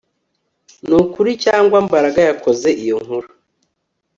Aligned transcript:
Nukuri 0.87 1.31
cyangwa 1.43 1.77
Mbaraga 1.85 2.19
yakoze 2.29 2.69
iyo 2.83 2.97
nkuru 3.03 3.27